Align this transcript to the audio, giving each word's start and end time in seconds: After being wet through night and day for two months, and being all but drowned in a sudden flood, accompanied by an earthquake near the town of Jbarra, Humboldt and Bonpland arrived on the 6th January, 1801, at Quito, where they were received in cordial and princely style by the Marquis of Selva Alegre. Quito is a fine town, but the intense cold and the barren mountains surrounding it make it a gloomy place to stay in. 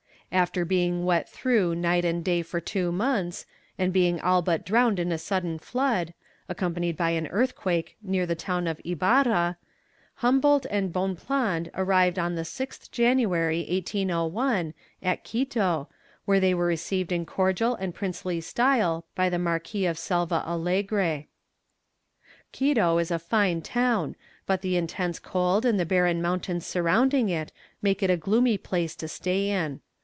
After 0.33 0.63
being 0.63 1.03
wet 1.03 1.27
through 1.27 1.75
night 1.75 2.05
and 2.05 2.23
day 2.23 2.41
for 2.41 2.61
two 2.61 2.89
months, 2.93 3.45
and 3.77 3.91
being 3.91 4.21
all 4.21 4.41
but 4.41 4.65
drowned 4.65 4.97
in 4.97 5.11
a 5.11 5.17
sudden 5.17 5.59
flood, 5.59 6.13
accompanied 6.47 6.95
by 6.95 7.09
an 7.09 7.27
earthquake 7.27 7.97
near 8.01 8.25
the 8.25 8.33
town 8.33 8.65
of 8.65 8.79
Jbarra, 8.85 9.57
Humboldt 10.19 10.65
and 10.71 10.93
Bonpland 10.93 11.69
arrived 11.75 12.17
on 12.17 12.35
the 12.35 12.43
6th 12.43 12.89
January, 12.91 13.57
1801, 13.69 14.73
at 15.03 15.25
Quito, 15.25 15.89
where 16.23 16.39
they 16.39 16.53
were 16.53 16.65
received 16.65 17.11
in 17.11 17.25
cordial 17.25 17.75
and 17.75 17.93
princely 17.93 18.39
style 18.39 19.03
by 19.15 19.27
the 19.27 19.37
Marquis 19.37 19.85
of 19.85 19.97
Selva 19.99 20.45
Alegre. 20.47 21.25
Quito 22.53 22.99
is 22.99 23.11
a 23.11 23.19
fine 23.19 23.61
town, 23.61 24.15
but 24.45 24.61
the 24.61 24.77
intense 24.77 25.19
cold 25.19 25.65
and 25.65 25.77
the 25.77 25.85
barren 25.85 26.21
mountains 26.21 26.65
surrounding 26.65 27.27
it 27.27 27.51
make 27.81 28.01
it 28.01 28.09
a 28.09 28.15
gloomy 28.15 28.57
place 28.57 28.95
to 28.95 29.09
stay 29.09 29.49
in. 29.49 29.81